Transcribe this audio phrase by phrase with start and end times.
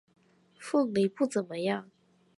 [0.57, 1.91] 凤梨不怎么样